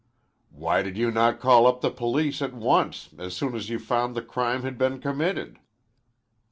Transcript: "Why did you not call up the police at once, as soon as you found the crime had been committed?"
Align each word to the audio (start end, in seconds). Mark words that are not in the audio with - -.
"Why 0.49 0.81
did 0.81 0.97
you 0.97 1.11
not 1.11 1.39
call 1.39 1.67
up 1.67 1.81
the 1.81 1.91
police 1.91 2.41
at 2.41 2.55
once, 2.55 3.09
as 3.19 3.35
soon 3.35 3.53
as 3.53 3.69
you 3.69 3.77
found 3.77 4.15
the 4.15 4.23
crime 4.23 4.63
had 4.63 4.75
been 4.79 4.99
committed?" 4.99 5.59